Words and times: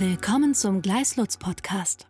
Willkommen 0.00 0.54
zum 0.54 0.80
Gleislutz 0.80 1.38
Podcast. 1.38 2.06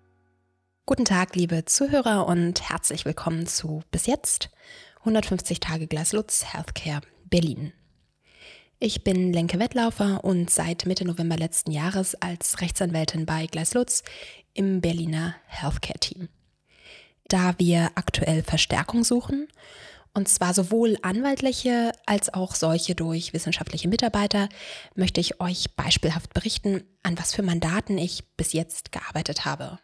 Guten 0.85 1.07
Tag, 1.07 1.35
liebe 1.35 1.65
Zuhörer 1.65 2.27
und 2.27 2.69
herzlich 2.69 3.07
willkommen 3.07 3.47
zu 3.47 3.83
bis 3.91 4.05
jetzt 4.05 4.51
150 4.99 5.59
Tage 5.59 5.87
Gleislutz 5.87 6.45
Healthcare 6.45 7.01
Berlin. 7.31 7.73
Ich 8.79 9.05
bin 9.05 9.33
Lenke 9.33 9.59
Wettlaufer 9.59 10.23
und 10.23 10.51
seit 10.51 10.85
Mitte 10.85 11.07
November 11.07 11.39
letzten 11.39 11.71
Jahres 11.71 12.15
als 12.15 12.61
Rechtsanwältin 12.61 13.25
bei 13.25 13.47
Gleislutz 13.47 14.03
im 14.53 14.83
Berliner 14.83 15.37
Healthcare 15.47 15.99
Team. 15.99 16.29
Da 17.29 17.55
wir 17.57 17.93
aktuell 17.95 18.43
Verstärkung 18.43 19.03
suchen, 19.03 19.49
und 20.19 20.29
zwar 20.29 20.53
sowohl 20.53 20.99
anwaltliche 21.03 21.93
als 22.05 22.35
auch 22.35 22.57
solche 22.57 22.97
durch 22.97 23.33
wissenschaftliche 23.33 23.87
Mitarbeiter, 23.87 24.49
möchte 24.97 25.21
ich 25.21 25.41
euch 25.41 25.77
beispielhaft 25.77 26.35
berichten, 26.35 26.83
an 27.05 27.17
was 27.17 27.33
für 27.33 27.43
Mandaten 27.43 27.99
ich 27.99 28.25
bis 28.37 28.53
jetzt 28.53 28.91
gearbeitet 28.91 29.45
habe. 29.45 29.79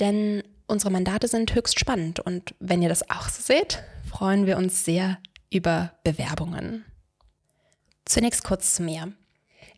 Denn 0.00 0.42
unsere 0.66 0.90
Mandate 0.90 1.28
sind 1.28 1.54
höchst 1.54 1.78
spannend 1.78 2.20
und 2.20 2.54
wenn 2.58 2.80
ihr 2.80 2.88
das 2.88 3.10
auch 3.10 3.28
so 3.28 3.42
seht, 3.42 3.82
freuen 4.08 4.46
wir 4.46 4.56
uns 4.56 4.86
sehr 4.86 5.18
über 5.52 5.92
Bewerbungen. 6.04 6.86
Zunächst 8.06 8.44
kurz 8.44 8.76
zu 8.76 8.82
mir. 8.82 9.12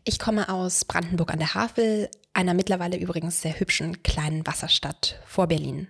Ich 0.05 0.17
komme 0.17 0.47
aus 0.47 0.85
Brandenburg 0.85 1.33
an 1.33 1.39
der 1.39 1.55
Havel, 1.55 2.09
einer 2.31 2.53
mittlerweile 2.53 2.95
übrigens 2.95 3.41
sehr 3.41 3.59
hübschen 3.59 4.01
kleinen 4.01 4.47
Wasserstadt 4.47 5.19
vor 5.25 5.47
Berlin. 5.47 5.89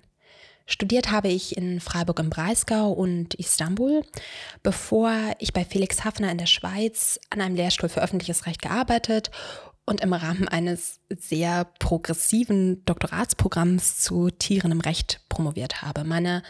Studiert 0.72 1.12
habe 1.12 1.28
ich 1.28 1.58
in 1.58 1.82
Freiburg 1.82 2.20
im 2.20 2.30
Breisgau 2.30 2.94
und 2.94 3.34
Istanbul, 3.34 4.04
bevor 4.64 5.12
ich 5.40 5.52
bei 5.52 5.66
Felix 5.66 6.06
Hafner 6.06 6.32
in 6.32 6.38
der 6.38 6.46
Schweiz 6.46 7.20
an 7.30 7.42
einem 7.42 7.56
Lehrstuhl 7.56 7.90
für 7.90 8.02
öffentliches 8.02 8.46
Recht 8.46 8.62
gearbeitet 8.62 9.32
und 9.86 10.00
im 10.00 10.14
Rahmen 10.14 10.48
eines 10.48 11.02
sehr 11.10 11.66
progressiven 11.80 12.86
Doktoratsprogramms 12.86 14.00
zu 14.00 14.30
Tieren 14.30 14.72
im 14.72 14.80
Recht 14.80 15.20
promoviert 15.28 15.82
habe. 15.82 16.06
Meine 16.06 16.42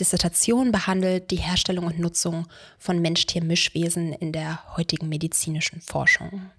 Dissertation 0.00 0.72
behandelt 0.72 1.30
die 1.30 1.36
Herstellung 1.36 1.84
und 1.84 1.98
Nutzung 1.98 2.46
von 2.78 3.02
Mensch-Tier-Mischwesen 3.02 4.14
in 4.14 4.32
der 4.32 4.74
heutigen 4.78 5.10
medizinischen 5.10 5.82
Forschung. 5.82 6.50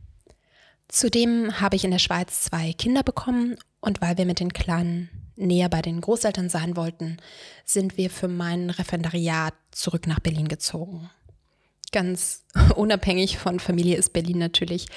Zudem 0.87 1.59
habe 1.59 1.77
ich 1.77 1.83
in 1.83 1.91
der 1.91 1.97
Schweiz 1.97 2.41
zwei 2.41 2.73
Kinder 2.73 3.01
bekommen 3.01 3.57
und 3.81 4.01
weil 4.01 4.19
wir 4.19 4.25
mit 4.25 4.39
den 4.39 4.53
Kleinen 4.53 5.26
näher 5.37 5.69
bei 5.69 5.81
den 5.81 6.01
Großeltern 6.01 6.49
sein 6.49 6.75
wollten, 6.75 7.17
sind 7.63 7.97
wir 7.97 8.09
für 8.09 8.27
mein 8.27 8.69
Referendariat 8.69 9.53
zurück 9.71 10.07
nach 10.07 10.19
Berlin 10.19 10.47
gezogen. 10.47 11.09
Ganz 11.91 12.43
unabhängig 12.75 13.37
von 13.37 13.59
Familie 13.59 13.97
ist 13.97 14.13
Berlin 14.13 14.39
natürlich, 14.39 14.87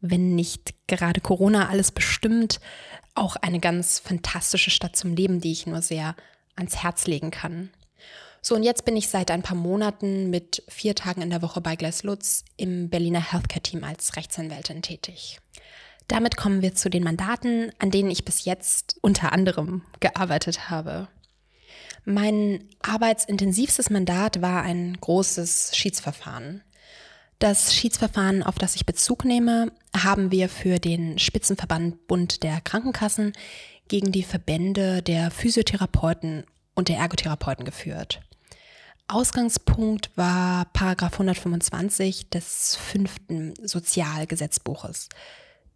wenn 0.00 0.34
nicht 0.34 0.74
gerade 0.86 1.20
Corona 1.20 1.68
alles 1.68 1.90
bestimmt, 1.90 2.60
auch 3.14 3.36
eine 3.36 3.60
ganz 3.60 3.98
fantastische 3.98 4.70
Stadt 4.70 4.94
zum 4.94 5.14
Leben, 5.14 5.40
die 5.40 5.52
ich 5.52 5.66
nur 5.66 5.80
sehr 5.80 6.14
ans 6.54 6.76
Herz 6.76 7.06
legen 7.06 7.30
kann. 7.30 7.70
So, 8.42 8.54
und 8.54 8.62
jetzt 8.62 8.84
bin 8.84 8.96
ich 8.96 9.08
seit 9.08 9.30
ein 9.30 9.42
paar 9.42 9.56
Monaten 9.56 10.30
mit 10.30 10.62
vier 10.68 10.94
Tagen 10.94 11.22
in 11.22 11.30
der 11.30 11.42
Woche 11.42 11.60
bei 11.60 11.74
Gleis 11.74 12.04
Lutz 12.04 12.44
im 12.56 12.90
Berliner 12.90 13.32
Healthcare 13.32 13.60
Team 13.60 13.82
als 13.82 14.14
Rechtsanwältin 14.14 14.82
tätig. 14.82 15.40
Damit 16.08 16.36
kommen 16.36 16.62
wir 16.62 16.74
zu 16.74 16.88
den 16.88 17.02
Mandaten, 17.02 17.72
an 17.78 17.90
denen 17.90 18.10
ich 18.10 18.24
bis 18.24 18.44
jetzt 18.44 18.96
unter 19.02 19.32
anderem 19.32 19.82
gearbeitet 20.00 20.70
habe. 20.70 21.08
Mein 22.04 22.64
arbeitsintensivstes 22.82 23.90
Mandat 23.90 24.40
war 24.40 24.62
ein 24.62 24.96
großes 25.00 25.72
Schiedsverfahren. 25.74 26.62
Das 27.40 27.74
Schiedsverfahren, 27.74 28.42
auf 28.42 28.54
das 28.56 28.76
ich 28.76 28.86
Bezug 28.86 29.24
nehme, 29.24 29.72
haben 29.94 30.30
wir 30.30 30.48
für 30.48 30.78
den 30.78 31.18
Spitzenverband 31.18 32.06
Bund 32.06 32.42
der 32.44 32.60
Krankenkassen 32.60 33.32
gegen 33.88 34.12
die 34.12 34.22
Verbände 34.22 35.02
der 35.02 35.30
Physiotherapeuten 35.30 36.44
und 36.74 36.88
der 36.88 36.98
Ergotherapeuten 36.98 37.64
geführt. 37.64 38.20
Ausgangspunkt 39.08 40.10
war 40.16 40.66
Paragraph 40.72 41.14
125 41.14 42.30
des 42.30 42.76
fünften 42.76 43.54
Sozialgesetzbuches. 43.62 45.08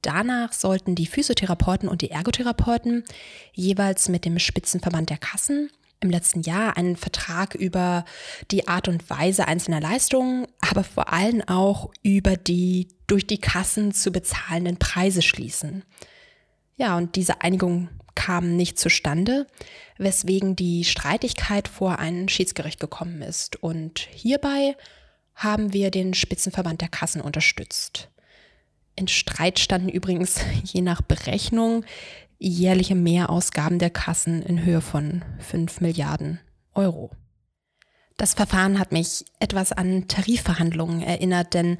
Danach 0.02 0.52
sollten 0.52 0.94
die 0.94 1.06
Physiotherapeuten 1.06 1.88
und 1.88 2.02
die 2.02 2.10
Ergotherapeuten 2.10 3.04
jeweils 3.52 4.08
mit 4.08 4.24
dem 4.24 4.38
Spitzenverband 4.38 5.10
der 5.10 5.18
Kassen 5.18 5.70
im 6.00 6.10
letzten 6.10 6.40
Jahr 6.42 6.76
einen 6.76 6.96
Vertrag 6.96 7.54
über 7.54 8.04
die 8.50 8.68
Art 8.68 8.88
und 8.88 9.08
Weise 9.10 9.46
einzelner 9.46 9.80
Leistungen, 9.80 10.46
aber 10.60 10.82
vor 10.82 11.12
allem 11.12 11.42
auch 11.46 11.90
über 12.02 12.36
die 12.36 12.88
durch 13.06 13.26
die 13.26 13.38
Kassen 13.38 13.92
zu 13.92 14.10
bezahlenden 14.10 14.78
Preise 14.78 15.20
schließen. 15.20 15.84
Ja, 16.76 16.96
und 16.96 17.16
diese 17.16 17.42
Einigung 17.42 17.90
kam 18.14 18.56
nicht 18.56 18.78
zustande, 18.78 19.46
weswegen 19.98 20.56
die 20.56 20.84
Streitigkeit 20.84 21.68
vor 21.68 21.98
ein 21.98 22.28
Schiedsgericht 22.28 22.80
gekommen 22.80 23.22
ist. 23.22 23.62
Und 23.62 24.08
hierbei 24.12 24.76
haben 25.34 25.72
wir 25.72 25.90
den 25.90 26.14
Spitzenverband 26.14 26.80
der 26.80 26.88
Kassen 26.88 27.20
unterstützt. 27.20 28.09
In 29.00 29.08
Streit 29.08 29.58
standen 29.58 29.88
übrigens 29.88 30.40
je 30.62 30.82
nach 30.82 31.00
Berechnung 31.00 31.86
jährliche 32.38 32.94
Mehrausgaben 32.94 33.78
der 33.78 33.88
Kassen 33.88 34.42
in 34.42 34.62
Höhe 34.62 34.82
von 34.82 35.24
5 35.38 35.80
Milliarden 35.80 36.38
Euro. 36.74 37.10
Das 38.18 38.34
Verfahren 38.34 38.78
hat 38.78 38.92
mich 38.92 39.24
etwas 39.38 39.72
an 39.72 40.06
Tarifverhandlungen 40.06 41.00
erinnert, 41.00 41.54
denn 41.54 41.78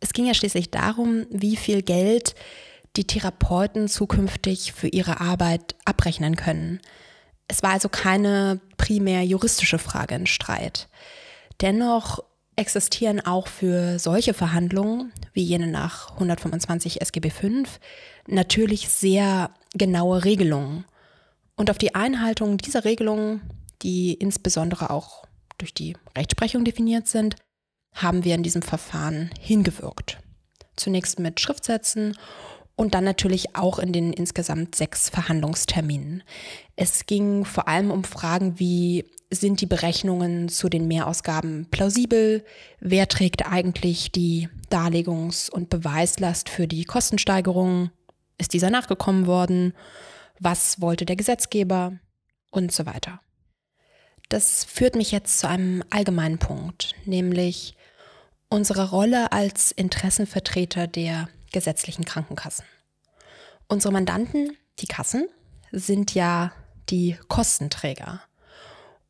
es 0.00 0.12
ging 0.12 0.26
ja 0.26 0.34
schließlich 0.34 0.70
darum, 0.70 1.24
wie 1.30 1.56
viel 1.56 1.80
Geld 1.80 2.34
die 2.96 3.06
Therapeuten 3.06 3.88
zukünftig 3.88 4.74
für 4.74 4.88
ihre 4.88 5.22
Arbeit 5.22 5.74
abrechnen 5.86 6.36
können. 6.36 6.80
Es 7.48 7.62
war 7.62 7.70
also 7.70 7.88
keine 7.88 8.60
primär 8.76 9.22
juristische 9.24 9.78
Frage 9.78 10.16
in 10.16 10.26
Streit. 10.26 10.90
Dennoch 11.62 12.22
existieren 12.58 13.24
auch 13.24 13.46
für 13.46 13.98
solche 13.98 14.34
Verhandlungen, 14.34 15.12
wie 15.32 15.42
jene 15.42 15.68
nach 15.68 16.12
125 16.12 17.00
SGB 17.00 17.30
V, 17.30 17.48
natürlich 18.26 18.88
sehr 18.88 19.50
genaue 19.74 20.24
Regelungen. 20.24 20.84
Und 21.56 21.70
auf 21.70 21.78
die 21.78 21.94
Einhaltung 21.94 22.58
dieser 22.58 22.84
Regelungen, 22.84 23.42
die 23.82 24.12
insbesondere 24.14 24.90
auch 24.90 25.24
durch 25.56 25.72
die 25.72 25.96
Rechtsprechung 26.16 26.64
definiert 26.64 27.06
sind, 27.06 27.36
haben 27.94 28.24
wir 28.24 28.34
in 28.34 28.42
diesem 28.42 28.62
Verfahren 28.62 29.30
hingewirkt. 29.40 30.18
Zunächst 30.76 31.18
mit 31.18 31.40
Schriftsätzen 31.40 32.16
und 32.76 32.94
dann 32.94 33.04
natürlich 33.04 33.56
auch 33.56 33.78
in 33.78 33.92
den 33.92 34.12
insgesamt 34.12 34.76
sechs 34.76 35.08
Verhandlungsterminen. 35.08 36.22
Es 36.76 37.06
ging 37.06 37.44
vor 37.44 37.66
allem 37.66 37.90
um 37.90 38.04
Fragen 38.04 38.58
wie, 38.60 39.04
sind 39.30 39.60
die 39.60 39.66
Berechnungen 39.66 40.48
zu 40.48 40.68
den 40.68 40.88
Mehrausgaben 40.88 41.66
plausibel? 41.70 42.44
Wer 42.80 43.08
trägt 43.08 43.46
eigentlich 43.46 44.10
die 44.10 44.48
Darlegungs- 44.70 45.50
und 45.50 45.70
Beweislast 45.70 46.48
für 46.48 46.66
die 46.66 46.84
Kostensteigerung? 46.84 47.90
Ist 48.38 48.54
dieser 48.54 48.70
nachgekommen 48.70 49.26
worden? 49.26 49.74
Was 50.40 50.80
wollte 50.80 51.04
der 51.04 51.16
Gesetzgeber? 51.16 51.98
Und 52.50 52.72
so 52.72 52.86
weiter. 52.86 53.20
Das 54.30 54.64
führt 54.64 54.94
mich 54.94 55.12
jetzt 55.12 55.38
zu 55.38 55.48
einem 55.48 55.84
allgemeinen 55.90 56.38
Punkt, 56.38 56.94
nämlich 57.04 57.74
unsere 58.48 58.90
Rolle 58.90 59.32
als 59.32 59.70
Interessenvertreter 59.72 60.86
der 60.86 61.28
gesetzlichen 61.52 62.04
Krankenkassen. 62.04 62.64
Unsere 63.68 63.92
Mandanten, 63.92 64.56
die 64.78 64.86
Kassen, 64.86 65.28
sind 65.72 66.14
ja 66.14 66.52
die 66.88 67.18
Kostenträger. 67.28 68.22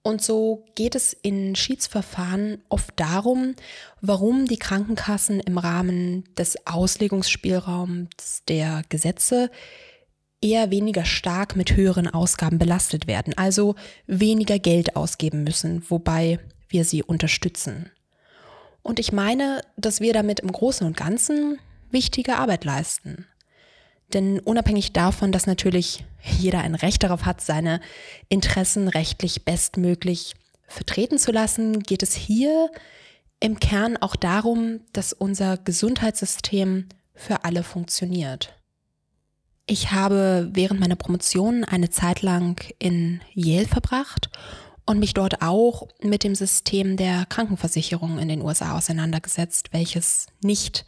Und 0.03 0.23
so 0.23 0.65
geht 0.75 0.95
es 0.95 1.13
in 1.13 1.55
Schiedsverfahren 1.55 2.63
oft 2.69 2.99
darum, 2.99 3.55
warum 4.01 4.47
die 4.47 4.59
Krankenkassen 4.59 5.41
im 5.41 5.59
Rahmen 5.59 6.25
des 6.37 6.67
Auslegungsspielraums 6.67 8.45
der 8.49 8.83
Gesetze 8.89 9.51
eher 10.41 10.71
weniger 10.71 11.05
stark 11.05 11.57
mit 11.57 11.77
höheren 11.77 12.09
Ausgaben 12.09 12.59
belastet 12.59 13.07
werden, 13.07 13.35
also 13.37 13.75
weniger 14.07 14.59
Geld 14.59 14.97
ausgeben 14.97 15.43
müssen, 15.45 15.85
wobei 15.89 16.39
wir 16.69 16.85
sie 16.85 17.03
unterstützen. 17.03 17.91
Und 18.83 18.99
ich 18.99 19.13
meine, 19.13 19.63
dass 19.77 20.01
wir 20.01 20.13
damit 20.13 20.41
im 20.41 20.53
Großen 20.53 20.87
und 20.87 20.97
Ganzen 20.97 21.59
wichtige 21.91 22.37
Arbeit 22.37 22.65
leisten. 22.65 23.27
Denn 24.15 24.41
unabhängig 24.41 24.93
davon, 24.93 25.33
dass 25.33 25.47
natürlich 25.47 26.05
jeder 26.23 26.61
ein 26.61 26.75
Recht 26.75 27.03
darauf 27.03 27.25
hat, 27.25 27.41
seine 27.41 27.81
Interessen 28.29 28.89
rechtlich 28.89 29.45
bestmöglich 29.45 30.35
vertreten 30.67 31.19
zu 31.19 31.33
lassen, 31.33 31.83
geht 31.83 32.03
es 32.03 32.15
hier 32.15 32.71
im 33.41 33.61
Kern 33.61 33.97
auch 33.97 34.17
darum, 34.17 34.81
dass 34.93 35.13
unser 35.13 35.57
Gesundheitssystem 35.57 36.87
für 37.15 37.45
alle 37.45 37.63
funktioniert. 37.63 38.55
Ich 39.67 39.93
habe 39.93 40.49
während 40.53 40.81
meiner 40.81 40.97
Promotion 40.97 41.65
eine 41.65 41.91
Zeit 41.91 42.23
lang 42.23 42.63
in 42.79 43.21
Yale 43.35 43.69
verbracht 43.69 44.31
und 44.87 44.99
mich 44.99 45.13
dort 45.13 45.43
auch 45.43 45.89
mit 46.01 46.25
dem 46.25 46.35
System 46.35 46.97
der 46.97 47.27
Krankenversicherung 47.27 48.19
in 48.19 48.29
den 48.29 48.41
USA 48.41 48.77
auseinandergesetzt, 48.77 49.73
welches 49.73 50.27
nicht 50.43 50.87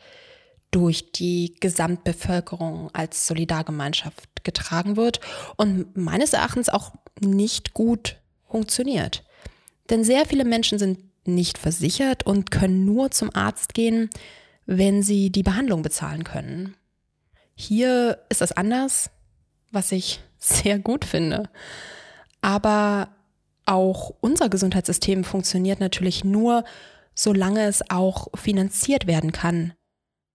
durch 0.71 1.13
die 1.13 1.57
Gesamtbevölkerung 1.61 2.91
als 2.93 3.27
Solidargemeinschaft 3.27 4.45
getragen 4.45 4.97
wird 4.97 5.21
und 5.57 5.97
meines 5.97 6.33
Erachtens 6.33 6.69
auch 6.69 6.93
nicht 7.21 7.75
gut 7.75 8.17
funktioniert. 8.49 9.25
Denn 9.91 10.05
sehr 10.05 10.27
viele 10.27 10.45
Menschen 10.45 10.79
sind 10.79 10.99
nicht 11.27 11.59
versichert 11.59 12.25
und 12.25 12.51
können 12.51 12.85
nur 12.85 13.11
zum 13.11 13.35
Arzt 13.35 13.75
gehen, 13.75 14.11
wenn 14.67 15.03
sie 15.03 15.31
die 15.31 15.43
Behandlung 15.43 15.83
bezahlen 15.83 16.25
können. 16.25 16.77
Hier 17.55 18.25
ist 18.29 18.41
das 18.41 18.53
anders, 18.53 19.11
was 19.71 19.93
ich 19.93 20.21
sehr 20.39 20.79
gut 20.79 21.05
finde. 21.05 21.51
Aber 22.41 23.09
auch 23.67 24.15
unser 24.21 24.49
Gesundheitssystem 24.49 25.25
funktioniert 25.25 25.81
natürlich 25.81 26.25
nur, 26.25 26.65
solange 27.15 27.67
es 27.67 27.89
auch 27.91 28.29
finanziert 28.35 29.07
werden 29.07 29.33
kann. 29.33 29.75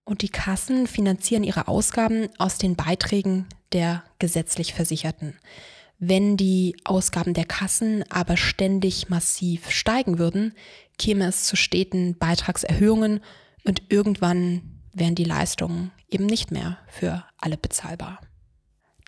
Und 0.05 0.21
die 0.21 0.29
Kassen 0.29 0.87
finanzieren 0.87 1.43
ihre 1.43 1.67
Ausgaben 1.67 2.29
aus 2.37 2.57
den 2.57 2.75
Beiträgen 2.75 3.47
der 3.73 4.03
gesetzlich 4.19 4.73
Versicherten. 4.73 5.35
Wenn 5.97 6.37
die 6.37 6.75
Ausgaben 6.83 7.33
der 7.33 7.45
Kassen 7.45 8.03
aber 8.09 8.37
ständig 8.37 9.09
massiv 9.09 9.71
steigen 9.71 10.19
würden, 10.19 10.53
käme 10.99 11.27
es 11.27 11.45
zu 11.45 11.55
steten 11.55 12.17
Beitragserhöhungen 12.17 13.21
und 13.63 13.81
irgendwann 13.89 14.61
wären 14.93 15.15
die 15.15 15.23
Leistungen 15.23 15.91
eben 16.09 16.25
nicht 16.25 16.51
mehr 16.51 16.77
für 16.87 17.25
alle 17.37 17.57
bezahlbar. 17.57 18.21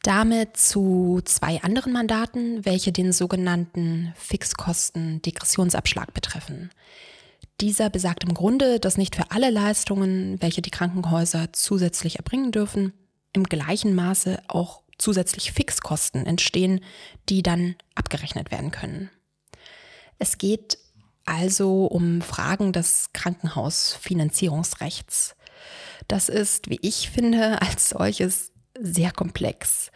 Damit 0.04 0.58
zu 0.58 1.22
zwei 1.26 1.62
anderen 1.62 1.92
Mandaten, 1.92 2.66
welche 2.66 2.92
den 2.92 3.12
sogenannten 3.12 4.14
Fixkosten-Degressionsabschlag 4.16 6.14
betreffen. 6.14 6.72
Dieser 7.60 7.90
besagt 7.90 8.24
im 8.24 8.36
Grunde, 8.36 8.80
dass 8.80 8.98
nicht 8.98 9.16
für 9.16 9.32
alle 9.32 9.50
Leistungen, 9.50 10.40
welche 10.42 10.62
die 10.62 10.70
Krankenhäuser 10.70 11.52
zusätzlich 11.54 12.18
erbringen 12.18 12.52
dürfen, 12.52 12.94
im 13.34 13.46
gleichen 13.46 13.96
Maße 13.96 14.40
auch 14.48 14.84
zusätzlich 14.98 15.52
Fixkosten 15.52 16.26
entstehen, 16.26 16.80
die 17.30 17.44
dann 17.44 17.76
abgerechnet 17.96 18.52
werden 18.52 18.72
können. 18.72 19.10
Es 20.20 20.38
geht 20.38 20.78
also 21.26 21.86
um 21.86 22.22
Fragen 22.22 22.74
des 22.74 23.12
Krankenhausfinanzierungsrechts. 23.14 25.36
Das 26.08 26.30
ist, 26.30 26.70
wie 26.70 26.80
ich 26.82 27.10
finde, 27.10 27.60
als 27.68 27.90
solches 27.90 28.52
sehr 28.80 29.12
komplex. 29.12 29.92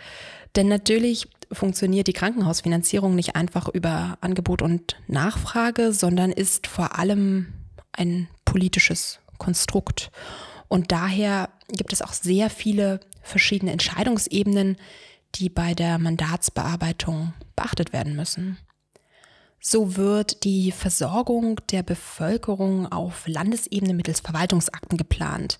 Denn 0.55 0.67
natürlich 0.67 1.27
funktioniert 1.51 2.07
die 2.07 2.13
Krankenhausfinanzierung 2.13 3.15
nicht 3.15 3.35
einfach 3.35 3.67
über 3.67 4.17
Angebot 4.21 4.61
und 4.61 4.97
Nachfrage, 5.07 5.93
sondern 5.93 6.31
ist 6.31 6.67
vor 6.67 6.97
allem 6.97 7.53
ein 7.91 8.27
politisches 8.45 9.19
Konstrukt. 9.37 10.11
Und 10.67 10.91
daher 10.91 11.49
gibt 11.69 11.93
es 11.93 12.01
auch 12.01 12.13
sehr 12.13 12.49
viele 12.49 12.99
verschiedene 13.21 13.71
Entscheidungsebenen, 13.71 14.77
die 15.35 15.49
bei 15.49 15.73
der 15.73 15.97
Mandatsbearbeitung 15.97 17.33
beachtet 17.55 17.93
werden 17.93 18.15
müssen. 18.15 18.57
So 19.63 19.95
wird 19.95 20.43
die 20.43 20.71
Versorgung 20.71 21.59
der 21.69 21.83
Bevölkerung 21.83 22.91
auf 22.91 23.27
Landesebene 23.27 23.93
mittels 23.93 24.19
Verwaltungsakten 24.19 24.97
geplant. 24.97 25.59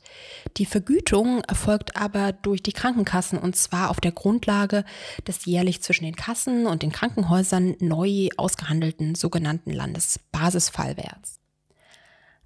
Die 0.57 0.65
Vergütung 0.65 1.41
erfolgt 1.41 1.95
aber 1.95 2.33
durch 2.33 2.63
die 2.63 2.73
Krankenkassen 2.73 3.37
und 3.37 3.55
zwar 3.55 3.91
auf 3.91 3.99
der 3.99 4.11
Grundlage 4.11 4.85
des 5.27 5.45
jährlich 5.45 5.83
zwischen 5.83 6.05
den 6.05 6.15
Kassen 6.15 6.65
und 6.65 6.81
den 6.81 6.91
Krankenhäusern 6.91 7.75
neu 7.79 8.29
ausgehandelten 8.37 9.13
sogenannten 9.13 9.71
Landesbasisfallwerts. 9.71 11.39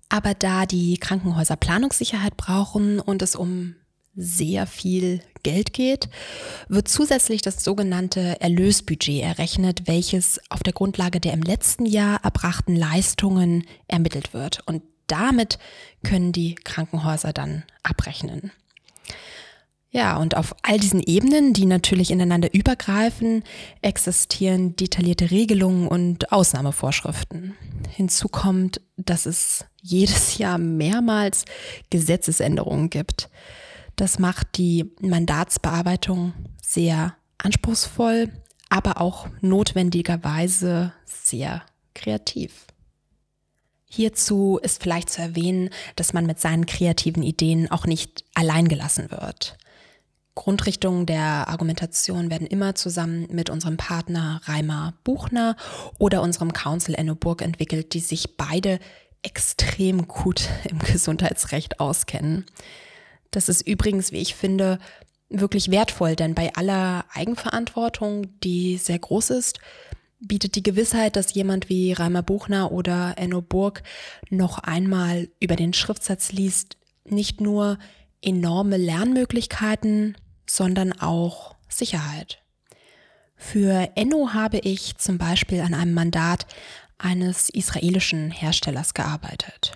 Aber 0.09 0.33
da 0.33 0.65
die 0.65 0.97
Krankenhäuser 0.97 1.55
Planungssicherheit 1.55 2.35
brauchen 2.35 2.99
und 2.99 3.21
es 3.21 3.33
um 3.33 3.75
sehr 4.15 4.67
viel 4.67 5.21
Geld 5.43 5.73
geht, 5.73 6.09
wird 6.69 6.87
zusätzlich 6.87 7.41
das 7.41 7.63
sogenannte 7.63 8.41
Erlösbudget 8.41 9.21
errechnet, 9.21 9.87
welches 9.87 10.39
auf 10.49 10.63
der 10.63 10.73
Grundlage 10.73 11.19
der 11.19 11.33
im 11.33 11.41
letzten 11.41 11.85
Jahr 11.85 12.23
erbrachten 12.23 12.75
Leistungen 12.75 13.65
ermittelt 13.87 14.33
wird. 14.33 14.61
Und 14.65 14.81
damit 15.07 15.59
können 16.03 16.31
die 16.31 16.55
Krankenhäuser 16.55 17.33
dann 17.33 17.63
abrechnen. 17.83 18.51
Ja, 19.95 20.17
und 20.17 20.35
auf 20.35 20.53
all 20.61 20.77
diesen 20.77 20.99
Ebenen, 20.99 21.53
die 21.53 21.65
natürlich 21.65 22.11
ineinander 22.11 22.53
übergreifen, 22.53 23.43
existieren 23.81 24.75
detaillierte 24.75 25.31
Regelungen 25.31 25.87
und 25.87 26.33
Ausnahmevorschriften. 26.33 27.55
Hinzu 27.91 28.27
kommt, 28.27 28.81
dass 28.97 29.25
es 29.25 29.63
jedes 29.81 30.37
Jahr 30.37 30.57
mehrmals 30.57 31.45
Gesetzesänderungen 31.91 32.89
gibt. 32.89 33.29
Das 33.95 34.19
macht 34.19 34.57
die 34.57 34.91
Mandatsbearbeitung 34.99 36.33
sehr 36.61 37.15
anspruchsvoll, 37.37 38.31
aber 38.69 38.99
auch 38.99 39.27
notwendigerweise 39.41 40.93
sehr 41.05 41.63
kreativ. 41.93 42.65
Hierzu 43.87 44.59
ist 44.61 44.83
vielleicht 44.83 45.09
zu 45.09 45.21
erwähnen, 45.21 45.69
dass 45.95 46.11
man 46.11 46.25
mit 46.25 46.39
seinen 46.39 46.65
kreativen 46.65 47.23
Ideen 47.23 47.71
auch 47.71 47.85
nicht 47.85 48.25
allein 48.33 48.67
gelassen 48.67 49.09
wird. 49.11 49.57
Grundrichtungen 50.33 51.05
der 51.05 51.47
Argumentation 51.47 52.29
werden 52.29 52.45
immer 52.45 52.75
zusammen 52.75 53.25
mit 53.31 53.49
unserem 53.49 53.77
Partner 53.77 54.41
Reimer 54.43 54.95
Buchner 55.05 55.55
oder 55.97 56.21
unserem 56.21 56.51
Council 56.51 56.93
Enno 56.95 57.15
Burg 57.15 57.41
entwickelt, 57.41 57.93
die 57.93 58.01
sich 58.01 58.35
beide 58.35 58.79
extrem 59.21 60.09
gut 60.09 60.49
im 60.69 60.79
Gesundheitsrecht 60.79 61.79
auskennen. 61.79 62.45
Das 63.35 63.49
ist 63.49 63.67
übrigens, 63.67 64.11
wie 64.11 64.21
ich 64.21 64.33
finde, 64.33 64.79
wirklich 65.29 65.69
wertvoll, 65.69 66.15
denn 66.15 66.35
bei 66.35 66.53
aller 66.55 67.03
Eigenverantwortung, 67.13 68.39
die 68.39 68.77
sehr 68.77 68.97
groß 68.99 69.31
ist, 69.31 69.59
bietet 70.19 70.55
die 70.55 70.63
Gewissheit, 70.63 71.17
dass 71.17 71.33
jemand 71.33 71.67
wie 71.67 71.91
Reimer 71.91 72.23
Buchner 72.23 72.71
oder 72.71 73.15
Enno 73.17 73.41
Burg 73.41 73.83
noch 74.29 74.59
einmal 74.59 75.27
über 75.41 75.57
den 75.57 75.73
Schriftsatz 75.73 76.31
liest, 76.31 76.77
nicht 77.03 77.41
nur 77.41 77.77
enorme 78.21 78.77
Lernmöglichkeiten, 78.77 80.15
sondern 80.47 80.93
auch 80.93 81.55
Sicherheit. 81.67 82.41
Für 83.35 83.89
Enno 83.95 84.33
habe 84.33 84.59
ich 84.59 84.95
zum 84.97 85.17
Beispiel 85.17 85.59
an 85.59 85.73
einem 85.73 85.93
Mandat 85.93 86.47
eines 86.97 87.49
israelischen 87.49 88.31
Herstellers 88.31 88.93
gearbeitet. 88.93 89.73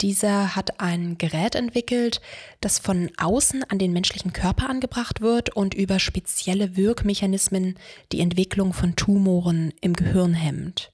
Dieser 0.00 0.56
hat 0.56 0.80
ein 0.80 1.18
Gerät 1.18 1.54
entwickelt, 1.54 2.22
das 2.62 2.78
von 2.78 3.10
außen 3.18 3.64
an 3.64 3.78
den 3.78 3.92
menschlichen 3.92 4.32
Körper 4.32 4.70
angebracht 4.70 5.20
wird 5.20 5.54
und 5.54 5.74
über 5.74 5.98
spezielle 5.98 6.76
Wirkmechanismen 6.76 7.78
die 8.10 8.20
Entwicklung 8.20 8.72
von 8.72 8.96
Tumoren 8.96 9.74
im 9.82 9.92
Gehirn 9.92 10.32
hemmt. 10.32 10.90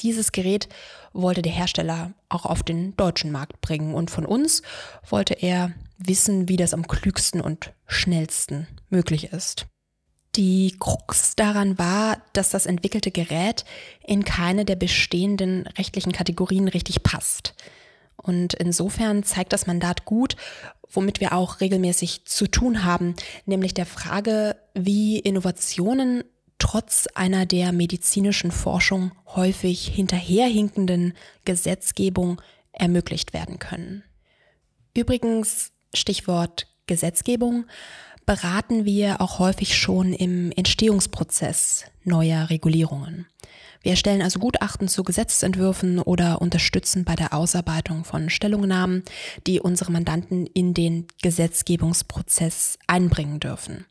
Dieses 0.00 0.32
Gerät 0.32 0.68
wollte 1.12 1.40
der 1.40 1.52
Hersteller 1.52 2.12
auch 2.28 2.44
auf 2.44 2.62
den 2.62 2.94
deutschen 2.96 3.32
Markt 3.32 3.60
bringen 3.62 3.94
und 3.94 4.10
von 4.10 4.26
uns 4.26 4.62
wollte 5.08 5.34
er 5.34 5.72
wissen, 5.96 6.48
wie 6.48 6.56
das 6.56 6.74
am 6.74 6.86
klügsten 6.86 7.40
und 7.40 7.72
schnellsten 7.86 8.66
möglich 8.90 9.32
ist. 9.32 9.66
Die 10.34 10.76
Krux 10.78 11.36
daran 11.36 11.78
war, 11.78 12.18
dass 12.32 12.50
das 12.50 12.66
entwickelte 12.66 13.10
Gerät 13.10 13.64
in 14.04 14.24
keine 14.24 14.64
der 14.64 14.76
bestehenden 14.76 15.66
rechtlichen 15.78 16.12
Kategorien 16.12 16.68
richtig 16.68 17.02
passt. 17.02 17.54
Und 18.22 18.54
insofern 18.54 19.24
zeigt 19.24 19.52
das 19.52 19.66
Mandat 19.66 20.04
gut, 20.04 20.36
womit 20.90 21.20
wir 21.20 21.32
auch 21.32 21.60
regelmäßig 21.60 22.24
zu 22.24 22.46
tun 22.46 22.84
haben, 22.84 23.14
nämlich 23.46 23.74
der 23.74 23.86
Frage, 23.86 24.56
wie 24.74 25.18
Innovationen 25.18 26.24
trotz 26.58 27.08
einer 27.14 27.44
der 27.46 27.72
medizinischen 27.72 28.52
Forschung 28.52 29.12
häufig 29.34 29.88
hinterherhinkenden 29.88 31.14
Gesetzgebung 31.44 32.40
ermöglicht 32.72 33.32
werden 33.32 33.58
können. 33.58 34.04
Übrigens, 34.94 35.72
Stichwort 35.94 36.66
Gesetzgebung, 36.86 37.66
beraten 38.26 38.84
wir 38.84 39.20
auch 39.20 39.38
häufig 39.38 39.76
schon 39.76 40.12
im 40.12 40.52
Entstehungsprozess 40.52 41.86
neuer 42.04 42.50
Regulierungen. 42.50 43.26
Wir 43.82 43.92
erstellen 43.92 44.22
also 44.22 44.38
Gutachten 44.38 44.86
zu 44.86 45.02
Gesetzentwürfen 45.02 45.98
oder 45.98 46.40
unterstützen 46.40 47.04
bei 47.04 47.16
der 47.16 47.34
Ausarbeitung 47.34 48.04
von 48.04 48.30
Stellungnahmen, 48.30 49.02
die 49.46 49.60
unsere 49.60 49.90
Mandanten 49.90 50.46
in 50.46 50.72
den 50.72 51.08
Gesetzgebungsprozess 51.22 52.78
einbringen 52.86 53.40
dürfen. 53.40 53.86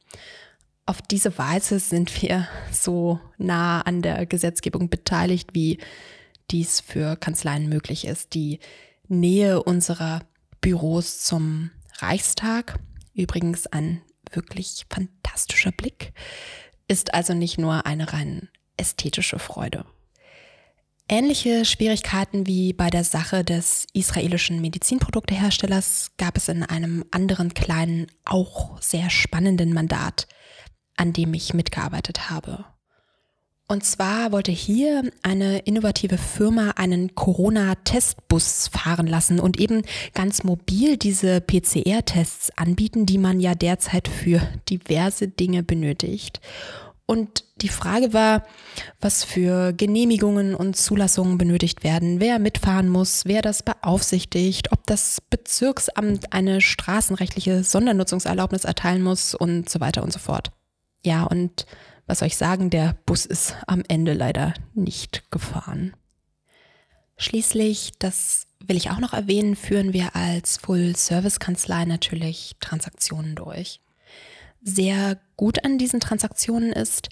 Auf 0.86 1.02
diese 1.02 1.38
Weise 1.38 1.80
sind 1.80 2.22
wir 2.22 2.48
so 2.72 3.20
nah 3.38 3.82
an 3.82 4.02
der 4.02 4.26
Gesetzgebung 4.26 4.90
beteiligt, 4.90 5.50
wie 5.54 5.78
dies 6.52 6.80
für 6.80 7.18
Kanzleien 7.18 7.68
möglich 7.70 8.06
ist. 8.06 8.34
Die 8.34 8.60
Nähe 9.08 9.62
unserer 9.62 10.22
Büros 10.62 11.22
zum 11.24 11.72
Reichstag, 12.00 12.80
übrigens 13.14 13.68
ein 13.68 14.02
wirklich 14.32 14.86
fantastischer 14.90 15.72
Blick, 15.72 16.14
ist 16.88 17.14
also 17.14 17.34
nicht 17.34 17.58
nur 17.58 17.86
eine 17.86 18.14
rein 18.14 18.50
ästhetische 18.78 19.40
Freude. 19.40 19.86
Ähnliche 21.08 21.66
Schwierigkeiten 21.66 22.48
wie 22.48 22.72
bei 22.72 22.90
der 22.90 23.04
Sache 23.04 23.44
des 23.44 23.86
israelischen 23.94 24.62
Medizinprodukteherstellers 24.62 26.12
gab 26.18 26.38
es 26.38 26.48
in 26.48 26.64
einem 26.64 27.04
anderen 27.12 27.54
kleinen, 27.54 28.08
auch 28.24 28.82
sehr 28.82 29.10
spannenden 29.10 29.74
Mandat, 29.74 30.28
an 30.96 31.12
dem 31.12 31.34
ich 31.34 31.54
mitgearbeitet 31.54 32.30
habe. 32.30 32.64
Und 33.68 33.86
zwar 33.86 34.34
wollte 34.34 34.52
hier 34.52 35.04
eine 35.24 35.60
innovative 35.60 36.18
Firma 36.18 36.72
einen 36.72 37.16
Corona-Testbus 37.16 38.68
fahren 38.68 39.08
lassen 39.08 39.40
und 39.40 39.60
eben 39.62 39.84
ganz 40.14 40.44
mobil 40.44 40.98
diese 40.98 41.40
PCR-Tests 41.40 42.58
anbieten, 42.58 43.06
die 43.06 43.18
man 43.18 43.40
ja 43.40 43.56
derzeit 43.56 44.10
für 44.10 44.42
diverse 44.70 45.30
Dinge 45.30 45.64
benötigt. 45.64 46.42
Und 47.12 47.44
die 47.58 47.68
Frage 47.68 48.14
war, 48.14 48.46
was 49.02 49.26
für 49.26 49.74
Genehmigungen 49.74 50.56
und 50.56 50.78
Zulassungen 50.78 51.38
benötigt 51.38 51.84
werden, 51.84 52.22
wer 52.22 52.40
mitfahren 52.40 52.88
muss, 52.88 53.26
wer 53.26 53.42
das 53.42 53.64
beaufsichtigt, 53.64 54.72
ob 54.72 54.88
das 54.88 55.20
Bezirksamt 55.30 56.32
eine 56.32 56.62
straßenrechtliche 56.62 57.66
Sondernutzungserlaubnis 57.66 58.64
erteilen 58.64 59.04
muss 59.04 59.36
und 59.36 59.70
so 59.70 59.82
weiter 59.82 60.04
und 60.04 60.14
so 60.14 60.20
fort. 60.20 60.52
Ja, 61.04 61.24
und 61.24 61.66
was 62.08 62.20
soll 62.20 62.30
ich 62.30 62.38
sagen, 62.38 62.70
der 62.70 62.96
Bus 63.06 63.26
ist 63.26 63.58
am 63.68 63.84
Ende 63.90 64.14
leider 64.14 64.54
nicht 64.74 65.30
gefahren. 65.32 65.94
Schließlich, 67.18 67.92
das 68.00 68.48
will 68.66 68.78
ich 68.78 68.90
auch 68.90 69.00
noch 69.00 69.12
erwähnen, 69.12 69.58
führen 69.58 69.92
wir 69.92 70.16
als 70.16 70.56
Full-Service-Kanzlei 70.60 71.84
natürlich 71.84 72.56
Transaktionen 72.62 73.36
durch. 73.36 73.82
Sehr 74.62 75.20
gut 75.38 75.64
an 75.66 75.78
diesen 75.78 76.00
Transaktionen 76.00 76.72
ist, 76.72 77.10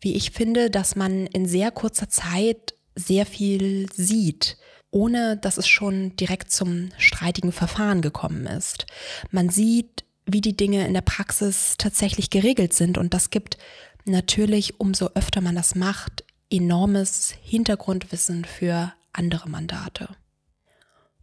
wie 0.00 0.14
ich 0.14 0.30
finde, 0.30 0.70
dass 0.70 0.96
man 0.96 1.26
in 1.26 1.46
sehr 1.46 1.70
kurzer 1.70 2.08
Zeit 2.08 2.74
sehr 2.94 3.26
viel 3.26 3.88
sieht, 3.92 4.56
ohne 4.90 5.36
dass 5.36 5.58
es 5.58 5.68
schon 5.68 6.16
direkt 6.16 6.50
zum 6.50 6.90
streitigen 6.98 7.52
Verfahren 7.52 8.00
gekommen 8.00 8.46
ist. 8.46 8.86
Man 9.30 9.50
sieht, 9.50 10.04
wie 10.24 10.40
die 10.40 10.56
Dinge 10.56 10.86
in 10.86 10.94
der 10.94 11.00
Praxis 11.00 11.76
tatsächlich 11.78 12.30
geregelt 12.30 12.72
sind 12.72 12.98
und 12.98 13.14
das 13.14 13.30
gibt 13.30 13.58
natürlich, 14.04 14.80
umso 14.80 15.10
öfter 15.14 15.40
man 15.40 15.54
das 15.54 15.74
macht, 15.74 16.24
enormes 16.50 17.34
Hintergrundwissen 17.42 18.44
für 18.44 18.92
andere 19.12 19.48
Mandate. 19.48 20.08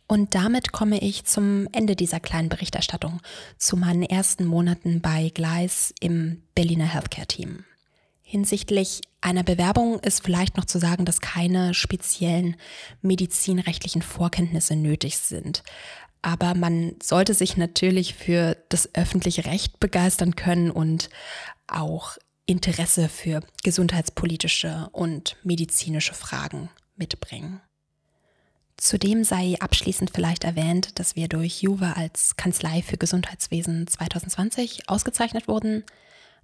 Und 0.08 0.36
damit 0.36 0.72
komme 0.72 1.00
ich 1.00 1.26
zum 1.26 1.68
Ende 1.72 1.96
dieser 1.96 2.20
kleinen 2.20 2.50
Berichterstattung, 2.50 3.22
zu 3.58 3.76
meinen 3.76 4.04
ersten 4.04 4.46
Monaten 4.46 5.02
bei 5.02 5.32
Gleis 5.34 5.94
im 6.00 6.44
Berliner 6.54 6.86
Healthcare 6.86 7.28
Team. 7.28 7.66
Hinsichtlich 8.22 9.02
einer 9.22 9.44
Bewerbung 9.44 10.00
ist 10.00 10.24
vielleicht 10.24 10.58
noch 10.58 10.66
zu 10.66 10.80
sagen, 10.80 11.06
dass 11.06 11.22
keine 11.22 11.74
speziellen 11.74 12.56
medizinrechtlichen 13.02 14.02
Vorkenntnisse 14.02 14.76
nötig 14.76 15.18
sind. 15.18 15.64
Aber 16.22 16.56
man 16.56 16.96
sollte 17.02 17.34
sich 17.36 17.56
natürlich 17.56 18.16
für 18.16 18.58
das 18.70 18.94
öffentliche 18.96 19.46
Recht 19.46 19.80
begeistern 19.80 20.36
können 20.36 20.72
und 20.72 21.10
auch 21.68 22.18
Interesse 22.48 23.10
für 23.10 23.42
gesundheitspolitische 23.64 24.90
und 24.92 25.38
medizinische 25.44 26.14
Fragen 26.14 26.70
mitbringen. 26.96 27.62
Zudem 28.78 29.24
sei 29.24 29.56
abschließend 29.60 30.12
vielleicht 30.14 30.44
erwähnt, 30.44 31.00
dass 31.00 31.16
wir 31.16 31.28
durch 31.28 31.62
Juve 31.62 31.96
als 31.96 32.36
Kanzlei 32.36 32.82
für 32.82 32.98
Gesundheitswesen 32.98 33.88
2020 33.88 34.90
ausgezeichnet 34.90 35.48
wurden. 35.48 35.84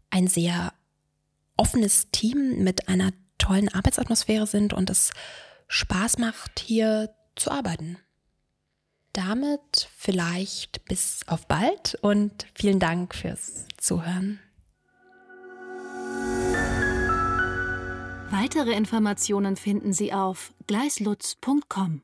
Ein 0.09 0.27
sehr 0.27 0.73
offenes 1.57 2.09
Team 2.11 2.63
mit 2.63 2.87
einer 2.87 3.11
tollen 3.37 3.69
Arbeitsatmosphäre 3.69 4.47
sind 4.47 4.73
und 4.73 4.89
es 4.89 5.11
Spaß 5.67 6.19
macht, 6.19 6.59
hier 6.59 7.13
zu 7.35 7.51
arbeiten. 7.51 7.97
Damit 9.13 9.89
vielleicht 9.97 10.85
bis 10.85 11.21
auf 11.27 11.47
bald 11.47 11.97
und 12.01 12.47
vielen 12.55 12.79
Dank 12.79 13.13
fürs 13.13 13.65
Zuhören. 13.77 14.39
Weitere 18.29 18.71
Informationen 18.71 19.57
finden 19.57 19.91
Sie 19.91 20.13
auf 20.13 20.53
gleislutz.com. 20.67 22.01